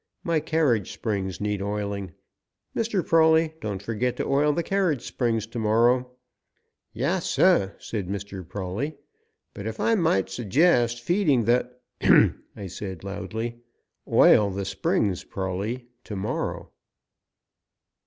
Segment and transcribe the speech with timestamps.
[0.23, 2.13] My carriage springs need oiling.
[2.75, 3.05] Mr.
[3.05, 6.09] Prawley, don't forget to oil the carriage springs to morrow."
[6.91, 8.43] "Yes, sir," said Mr.
[8.43, 8.95] Prawley,
[9.53, 11.69] "but if I might suggest feeding the"
[12.01, 13.59] "Ahem!" I said loudly.
[14.11, 15.85] "Oil the springs, Prawley.
[16.05, 16.71] To morrow."